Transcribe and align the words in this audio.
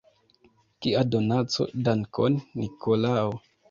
Kia 0.85 1.03
donaco: 1.17 1.69
dankon, 1.85 2.43
Nikolao! 2.61 3.35